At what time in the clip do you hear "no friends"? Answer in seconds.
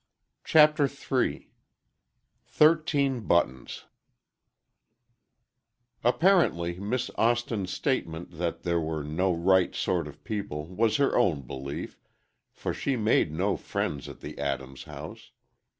13.31-14.09